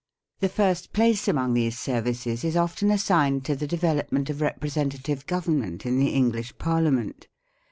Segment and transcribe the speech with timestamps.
[0.39, 5.85] The first place among these services is often assigned to the development of representative government
[5.85, 7.27] in the English Parliament.